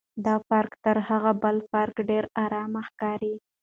دا 0.25 0.35
پارک 0.49 0.73
تر 0.83 0.97
هغه 1.09 1.31
بل 1.43 1.55
پارک 1.71 1.95
ډېر 2.09 2.23
ارامه 2.43 2.81
ښکاري. 2.87 3.33